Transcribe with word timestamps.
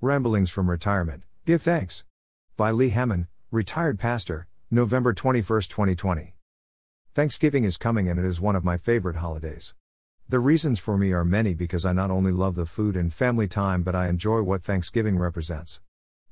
Ramblings 0.00 0.48
from 0.48 0.70
Retirement 0.70 1.24
Give 1.44 1.60
Thanks. 1.60 2.04
By 2.56 2.70
Lee 2.70 2.90
Hammond, 2.90 3.26
Retired 3.50 3.98
Pastor, 3.98 4.46
November 4.70 5.12
21, 5.12 5.42
2020. 5.62 6.36
Thanksgiving 7.14 7.64
is 7.64 7.76
coming 7.76 8.08
and 8.08 8.16
it 8.16 8.24
is 8.24 8.40
one 8.40 8.54
of 8.54 8.62
my 8.62 8.76
favorite 8.76 9.16
holidays. 9.16 9.74
The 10.28 10.38
reasons 10.38 10.78
for 10.78 10.96
me 10.96 11.10
are 11.10 11.24
many 11.24 11.52
because 11.52 11.84
I 11.84 11.92
not 11.92 12.12
only 12.12 12.30
love 12.30 12.54
the 12.54 12.64
food 12.64 12.94
and 12.94 13.12
family 13.12 13.48
time 13.48 13.82
but 13.82 13.96
I 13.96 14.06
enjoy 14.06 14.42
what 14.42 14.62
Thanksgiving 14.62 15.18
represents. 15.18 15.80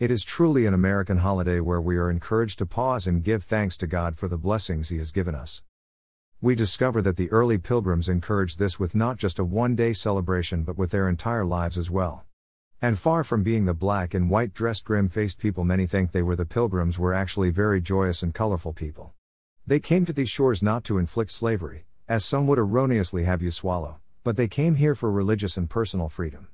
It 0.00 0.10
is 0.10 0.24
truly 0.24 0.66
an 0.66 0.74
American 0.74 1.18
holiday 1.18 1.60
where 1.60 1.80
we 1.80 1.96
are 1.98 2.10
encouraged 2.10 2.58
to 2.58 2.66
pause 2.66 3.06
and 3.06 3.22
give 3.22 3.44
thanks 3.44 3.76
to 3.76 3.86
God 3.86 4.16
for 4.16 4.26
the 4.26 4.36
blessings 4.36 4.88
He 4.88 4.98
has 4.98 5.12
given 5.12 5.36
us. 5.36 5.62
We 6.40 6.56
discover 6.56 7.00
that 7.02 7.16
the 7.16 7.30
early 7.30 7.58
pilgrims 7.58 8.08
encouraged 8.08 8.58
this 8.58 8.80
with 8.80 8.96
not 8.96 9.18
just 9.18 9.38
a 9.38 9.44
one 9.44 9.76
day 9.76 9.92
celebration 9.92 10.64
but 10.64 10.76
with 10.76 10.90
their 10.90 11.08
entire 11.08 11.44
lives 11.44 11.78
as 11.78 11.92
well. 11.92 12.24
And 12.84 12.98
far 12.98 13.22
from 13.22 13.44
being 13.44 13.64
the 13.64 13.74
black 13.74 14.12
and 14.12 14.28
white 14.28 14.54
dressed 14.54 14.84
grim 14.84 15.08
faced 15.08 15.38
people 15.38 15.62
many 15.62 15.86
think 15.86 16.10
they 16.10 16.20
were, 16.20 16.34
the 16.34 16.44
pilgrims 16.44 16.98
were 16.98 17.14
actually 17.14 17.50
very 17.50 17.80
joyous 17.80 18.24
and 18.24 18.34
colorful 18.34 18.72
people. 18.72 19.12
They 19.64 19.78
came 19.78 20.04
to 20.04 20.12
these 20.12 20.28
shores 20.28 20.64
not 20.64 20.82
to 20.84 20.98
inflict 20.98 21.30
slavery, 21.30 21.84
as 22.08 22.24
some 22.24 22.48
would 22.48 22.58
erroneously 22.58 23.22
have 23.22 23.40
you 23.40 23.52
swallow, 23.52 24.00
but 24.24 24.36
they 24.36 24.48
came 24.48 24.74
here 24.74 24.96
for 24.96 25.12
religious 25.12 25.56
and 25.56 25.70
personal 25.70 26.08
freedom. 26.08 26.48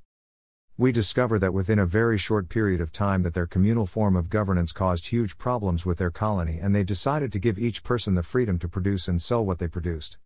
We 0.77 0.93
discover 0.93 1.39
that 1.39 1.55
within 1.55 1.79
a 1.79 1.87
very 1.87 2.19
short 2.19 2.51
period 2.51 2.83
of 2.83 2.93
time 2.93 3.23
that 3.23 3.33
their 3.33 3.47
communal 3.47 3.87
form 3.87 4.15
of 4.15 4.29
governance 4.29 4.73
caused 4.73 5.07
huge 5.07 5.39
problems 5.39 5.87
with 5.87 5.97
their 5.97 6.11
colony 6.11 6.59
and 6.61 6.77
they 6.77 6.85
decided 6.85 7.33
to 7.33 7.39
give 7.39 7.59
each 7.59 7.83
person 7.83 8.17
the 8.17 8.23
freedom 8.23 8.59
to 8.59 8.69
produce 8.69 9.09
and 9.09 9.23
sell 9.23 9.43
what 9.43 9.61
they 9.61 9.67
produced. 9.67 10.19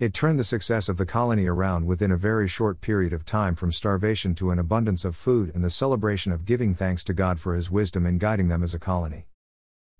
It 0.00 0.12
turned 0.12 0.40
the 0.40 0.44
success 0.44 0.88
of 0.88 0.96
the 0.96 1.06
colony 1.06 1.46
around 1.46 1.86
within 1.86 2.10
a 2.10 2.16
very 2.16 2.48
short 2.48 2.80
period 2.80 3.12
of 3.12 3.24
time 3.24 3.54
from 3.54 3.70
starvation 3.70 4.34
to 4.34 4.50
an 4.50 4.58
abundance 4.58 5.04
of 5.04 5.14
food 5.14 5.54
and 5.54 5.62
the 5.62 5.70
celebration 5.70 6.32
of 6.32 6.44
giving 6.44 6.74
thanks 6.74 7.04
to 7.04 7.14
God 7.14 7.38
for 7.38 7.54
His 7.54 7.70
wisdom 7.70 8.04
in 8.04 8.18
guiding 8.18 8.48
them 8.48 8.64
as 8.64 8.74
a 8.74 8.80
colony. 8.80 9.28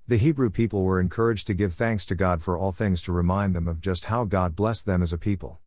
The 0.09 0.17
Hebrew 0.17 0.51
people 0.51 0.83
were 0.83 1.01
encouraged 1.01 1.47
to 1.47 1.55
give 1.55 1.75
thanks 1.75 2.05
to 2.07 2.17
God 2.17 2.43
for 2.43 2.59
all 2.59 2.73
things 2.73 3.03
to 3.03 3.13
remind 3.13 3.55
them 3.55 3.69
of 3.69 3.81
just 3.81 4.07
how 4.07 4.25
God 4.25 4.57
blessed 4.57 4.85
them 4.85 5.01
as 5.01 5.13
a 5.13 5.19
people. 5.19 5.61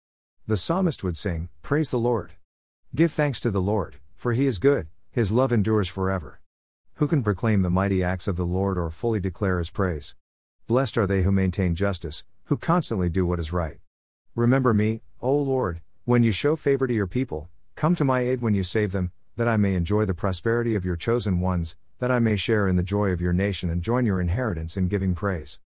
The 0.45 0.57
psalmist 0.57 1.05
would 1.05 1.15
sing, 1.15 1.47
Praise 1.61 1.89
the 1.89 1.97
Lord! 1.97 2.33
Give 2.93 3.11
thanks 3.11 3.39
to 3.39 3.49
the 3.49 3.61
Lord, 3.61 3.95
for 4.17 4.33
He 4.33 4.45
is 4.45 4.59
good, 4.59 4.87
His 5.09 5.31
love 5.31 5.53
endures 5.53 5.87
forever. 5.87 6.41
Who 6.95 7.07
can 7.07 7.23
proclaim 7.23 7.61
the 7.61 7.69
mighty 7.69 8.03
acts 8.03 8.27
of 8.27 8.35
the 8.35 8.45
Lord 8.45 8.77
or 8.77 8.91
fully 8.91 9.21
declare 9.21 9.59
His 9.59 9.69
praise? 9.69 10.15
Blessed 10.67 10.97
are 10.97 11.07
they 11.07 11.23
who 11.23 11.31
maintain 11.31 11.75
justice, 11.75 12.25
who 12.45 12.57
constantly 12.57 13.07
do 13.07 13.25
what 13.25 13.39
is 13.39 13.53
right. 13.53 13.79
Remember 14.37 14.71
me, 14.71 15.01
O 15.19 15.35
Lord, 15.35 15.81
when 16.05 16.21
you 16.21 16.31
show 16.31 16.55
favor 16.55 16.85
to 16.85 16.93
your 16.93 17.07
people, 17.07 17.49
come 17.73 17.95
to 17.95 18.05
my 18.05 18.19
aid 18.19 18.39
when 18.39 18.53
you 18.53 18.61
save 18.61 18.91
them, 18.91 19.11
that 19.35 19.47
I 19.47 19.57
may 19.57 19.73
enjoy 19.73 20.05
the 20.05 20.13
prosperity 20.13 20.75
of 20.75 20.85
your 20.85 20.95
chosen 20.95 21.39
ones, 21.39 21.75
that 21.97 22.11
I 22.11 22.19
may 22.19 22.35
share 22.35 22.67
in 22.67 22.75
the 22.75 22.83
joy 22.83 23.09
of 23.09 23.19
your 23.19 23.33
nation 23.33 23.71
and 23.71 23.81
join 23.81 24.05
your 24.05 24.21
inheritance 24.21 24.77
in 24.77 24.89
giving 24.89 25.15
praise. 25.15 25.59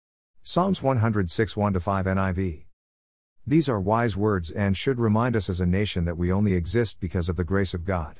Psalms 0.43 0.83
106 0.83 1.57
1 1.57 1.79
5 1.79 2.05
NIV. 2.05 2.65
These 3.47 3.69
are 3.69 3.81
wise 3.81 4.15
words 4.15 4.51
and 4.51 4.77
should 4.77 4.99
remind 4.99 5.35
us 5.35 5.49
as 5.49 5.59
a 5.59 5.65
nation 5.65 6.05
that 6.05 6.19
we 6.19 6.31
only 6.31 6.53
exist 6.53 6.99
because 6.99 7.27
of 7.27 7.37
the 7.37 7.43
grace 7.43 7.73
of 7.73 7.85
God. 7.85 8.19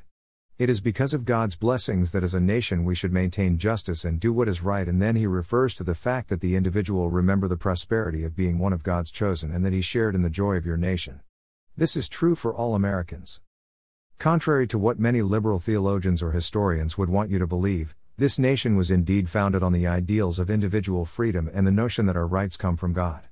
It 0.59 0.69
is 0.69 0.81
because 0.81 1.13
of 1.13 1.23
God's 1.23 1.55
blessings 1.55 2.11
that 2.11 2.21
as 2.21 2.33
a 2.33 2.39
nation 2.41 2.83
we 2.83 2.93
should 2.93 3.13
maintain 3.13 3.57
justice 3.57 4.03
and 4.03 4.19
do 4.19 4.33
what 4.33 4.49
is 4.49 4.61
right, 4.61 4.85
and 4.85 5.01
then 5.01 5.15
he 5.15 5.25
refers 5.25 5.73
to 5.75 5.85
the 5.85 5.95
fact 5.95 6.27
that 6.27 6.41
the 6.41 6.57
individual 6.57 7.09
remember 7.09 7.47
the 7.47 7.55
prosperity 7.55 8.25
of 8.25 8.35
being 8.35 8.59
one 8.59 8.73
of 8.73 8.83
God's 8.83 9.09
chosen 9.09 9.53
and 9.53 9.65
that 9.65 9.71
he 9.71 9.79
shared 9.79 10.15
in 10.15 10.21
the 10.21 10.29
joy 10.29 10.57
of 10.57 10.65
your 10.65 10.75
nation. 10.75 11.21
This 11.77 11.95
is 11.95 12.09
true 12.09 12.35
for 12.35 12.53
all 12.53 12.75
Americans. 12.75 13.39
Contrary 14.17 14.67
to 14.67 14.77
what 14.77 14.99
many 14.99 15.21
liberal 15.21 15.59
theologians 15.59 16.21
or 16.21 16.33
historians 16.33 16.97
would 16.97 17.07
want 17.07 17.31
you 17.31 17.39
to 17.39 17.47
believe, 17.47 17.95
this 18.17 18.37
nation 18.37 18.75
was 18.75 18.91
indeed 18.91 19.29
founded 19.29 19.63
on 19.63 19.71
the 19.71 19.87
ideals 19.87 20.39
of 20.39 20.49
individual 20.49 21.05
freedom 21.05 21.49
and 21.53 21.65
the 21.65 21.71
notion 21.71 22.05
that 22.05 22.17
our 22.17 22.27
rights 22.27 22.57
come 22.57 22.75
from 22.75 22.91
God. 22.91 23.23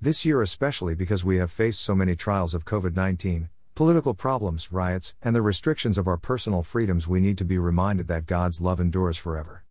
This 0.00 0.26
year, 0.26 0.42
especially 0.42 0.96
because 0.96 1.24
we 1.24 1.36
have 1.36 1.52
faced 1.52 1.80
so 1.82 1.94
many 1.94 2.16
trials 2.16 2.52
of 2.52 2.64
COVID 2.64 2.96
19, 2.96 3.48
political 3.74 4.14
problems, 4.14 4.70
riots, 4.70 5.16
and 5.20 5.34
the 5.34 5.42
restrictions 5.42 5.98
of 5.98 6.06
our 6.06 6.16
personal 6.16 6.62
freedoms, 6.62 7.08
we 7.08 7.18
need 7.18 7.36
to 7.36 7.44
be 7.44 7.58
reminded 7.58 8.06
that 8.06 8.24
God's 8.24 8.60
love 8.60 8.78
endures 8.78 9.16
forever. 9.16 9.64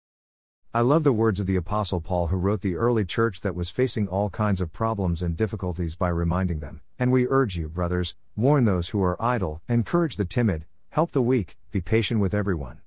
I 0.74 0.82
love 0.82 1.06
the 1.06 1.14
words 1.14 1.40
of 1.40 1.48
the 1.48 1.56
Apostle 1.56 2.02
Paul, 2.02 2.28
who 2.28 2.36
wrote 2.36 2.60
the 2.60 2.76
early 2.76 3.06
church 3.06 3.40
that 3.42 3.56
was 3.56 3.70
facing 3.70 4.10
all 4.10 4.30
kinds 4.30 4.60
of 4.60 4.74
problems 4.74 5.22
and 5.22 5.38
difficulties 5.38 5.96
by 5.96 6.10
reminding 6.10 6.60
them, 6.60 6.82
and 7.00 7.14
we 7.14 7.30
urge 7.30 7.56
you, 7.56 7.70
brothers, 7.70 8.18
warn 8.36 8.66
those 8.66 8.90
who 8.90 9.02
are 9.02 9.22
idle, 9.22 9.62
encourage 9.70 10.18
the 10.18 10.26
timid, 10.26 10.66
help 10.90 11.14
the 11.14 11.22
weak, 11.22 11.56
be 11.72 11.80
patient 11.80 12.20
with 12.20 12.34
everyone. 12.34 12.82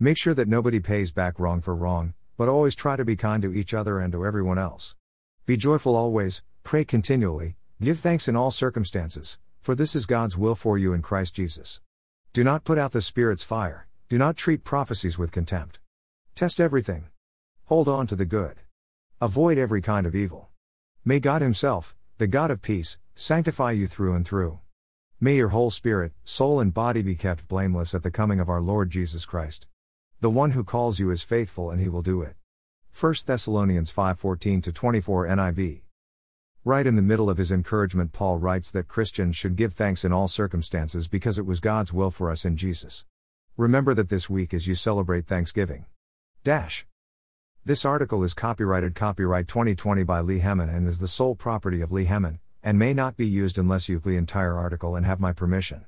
Make 0.00 0.18
sure 0.18 0.34
that 0.34 0.48
nobody 0.48 0.80
pays 0.80 1.12
back 1.12 1.38
wrong 1.38 1.60
for 1.60 1.76
wrong, 1.76 2.14
but 2.36 2.48
always 2.48 2.74
try 2.74 2.96
to 2.96 3.04
be 3.04 3.14
kind 3.14 3.40
to 3.42 3.54
each 3.54 3.72
other 3.72 4.00
and 4.00 4.10
to 4.12 4.26
everyone 4.26 4.58
else. 4.58 4.96
Be 5.44 5.56
joyful 5.56 5.94
always, 5.94 6.42
pray 6.64 6.84
continually, 6.84 7.54
give 7.80 8.00
thanks 8.00 8.26
in 8.26 8.34
all 8.34 8.50
circumstances 8.50 9.38
for 9.66 9.74
this 9.74 9.96
is 9.96 10.06
God's 10.06 10.38
will 10.38 10.54
for 10.54 10.78
you 10.78 10.92
in 10.92 11.02
Christ 11.02 11.34
Jesus. 11.34 11.80
Do 12.32 12.44
not 12.44 12.62
put 12.62 12.78
out 12.78 12.92
the 12.92 13.00
Spirit's 13.00 13.42
fire, 13.42 13.88
do 14.08 14.16
not 14.16 14.36
treat 14.36 14.62
prophecies 14.62 15.18
with 15.18 15.32
contempt. 15.32 15.80
Test 16.36 16.60
everything. 16.60 17.08
Hold 17.64 17.88
on 17.88 18.06
to 18.06 18.14
the 18.14 18.24
good. 18.24 18.60
Avoid 19.20 19.58
every 19.58 19.82
kind 19.82 20.06
of 20.06 20.14
evil. 20.14 20.50
May 21.04 21.18
God 21.18 21.42
Himself, 21.42 21.96
the 22.18 22.28
God 22.28 22.52
of 22.52 22.62
peace, 22.62 23.00
sanctify 23.16 23.72
you 23.72 23.88
through 23.88 24.14
and 24.14 24.24
through. 24.24 24.60
May 25.18 25.34
your 25.34 25.48
whole 25.48 25.70
spirit, 25.70 26.12
soul, 26.22 26.60
and 26.60 26.72
body 26.72 27.02
be 27.02 27.16
kept 27.16 27.48
blameless 27.48 27.92
at 27.92 28.04
the 28.04 28.12
coming 28.12 28.38
of 28.38 28.48
our 28.48 28.60
Lord 28.60 28.90
Jesus 28.90 29.24
Christ. 29.24 29.66
The 30.20 30.30
one 30.30 30.52
who 30.52 30.62
calls 30.62 31.00
you 31.00 31.10
is 31.10 31.24
faithful 31.24 31.72
and 31.72 31.80
he 31.80 31.88
will 31.88 32.02
do 32.02 32.22
it. 32.22 32.36
1 32.92 33.14
Thessalonians 33.26 33.90
5:14 33.90 34.72
24 34.72 35.26
NIV. 35.26 35.85
Right 36.66 36.84
in 36.84 36.96
the 36.96 37.00
middle 37.00 37.30
of 37.30 37.38
his 37.38 37.52
encouragement, 37.52 38.12
Paul 38.12 38.38
writes 38.38 38.72
that 38.72 38.88
Christians 38.88 39.36
should 39.36 39.54
give 39.54 39.72
thanks 39.72 40.04
in 40.04 40.12
all 40.12 40.26
circumstances 40.26 41.06
because 41.06 41.38
it 41.38 41.46
was 41.46 41.60
God's 41.60 41.92
will 41.92 42.10
for 42.10 42.28
us 42.28 42.44
in 42.44 42.56
Jesus. 42.56 43.04
Remember 43.56 43.94
that 43.94 44.08
this 44.08 44.28
week 44.28 44.52
as 44.52 44.66
you 44.66 44.74
celebrate 44.74 45.28
Thanksgiving. 45.28 45.86
Dash. 46.42 46.84
This 47.64 47.84
article 47.84 48.24
is 48.24 48.34
copyrighted 48.34 48.96
copyright 48.96 49.46
2020 49.46 50.02
by 50.02 50.18
Lee 50.18 50.40
Hammond 50.40 50.72
and 50.72 50.88
is 50.88 50.98
the 50.98 51.06
sole 51.06 51.36
property 51.36 51.82
of 51.82 51.92
Lee 51.92 52.06
Hammond, 52.06 52.40
and 52.64 52.76
may 52.76 52.92
not 52.92 53.16
be 53.16 53.28
used 53.28 53.58
unless 53.58 53.88
you've 53.88 54.02
the 54.02 54.16
entire 54.16 54.56
article 54.56 54.96
and 54.96 55.06
have 55.06 55.20
my 55.20 55.30
permission. 55.30 55.84